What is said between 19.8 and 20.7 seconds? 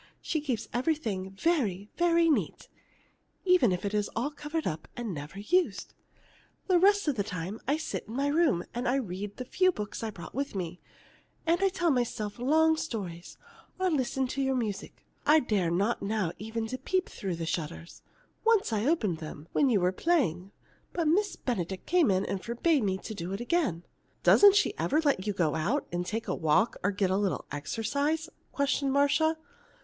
playing,